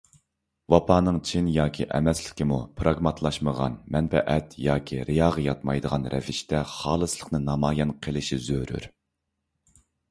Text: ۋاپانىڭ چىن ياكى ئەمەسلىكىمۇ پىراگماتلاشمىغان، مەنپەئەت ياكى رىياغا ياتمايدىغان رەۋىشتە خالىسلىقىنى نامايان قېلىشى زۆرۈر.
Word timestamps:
ۋاپانىڭ 0.73 1.17
چىن 1.31 1.49
ياكى 1.55 1.85
ئەمەسلىكىمۇ 1.97 2.57
پىراگماتلاشمىغان، 2.79 3.75
مەنپەئەت 3.97 4.57
ياكى 4.63 5.03
رىياغا 5.11 5.45
ياتمايدىغان 5.51 6.09
رەۋىشتە 6.17 6.67
خالىسلىقىنى 6.77 7.47
نامايان 7.53 7.97
قېلىشى 8.07 8.45
زۆرۈر. 8.51 8.93